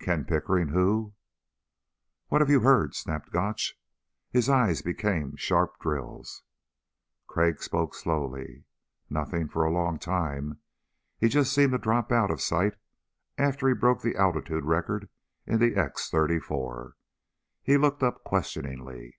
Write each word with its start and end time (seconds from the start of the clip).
"Ken 0.00 0.24
Pickering 0.24 0.68
who" 0.68 1.12
"What 2.28 2.40
have 2.40 2.48
you 2.48 2.60
heard?" 2.60 2.94
snapped 2.94 3.30
Gotch. 3.30 3.78
His 4.30 4.48
eyes 4.48 4.80
became 4.80 5.36
sharp 5.36 5.78
drills. 5.78 6.42
Crag 7.26 7.62
spoke 7.62 7.94
slowly: 7.94 8.64
"Nothing... 9.10 9.46
for 9.46 9.62
a 9.62 9.70
long 9.70 9.98
time. 9.98 10.60
He 11.18 11.28
just 11.28 11.52
seemed 11.52 11.72
to 11.72 11.78
drop 11.78 12.10
out 12.10 12.30
of 12.30 12.40
sight 12.40 12.76
after 13.36 13.68
he 13.68 13.74
broke 13.74 14.00
the 14.00 14.16
altitude 14.16 14.64
record 14.64 15.10
in 15.46 15.58
the 15.58 15.74
X 15.74 16.08
34." 16.08 16.94
He 17.62 17.76
looked 17.76 18.02
up 18.02 18.24
questioningly. 18.24 19.18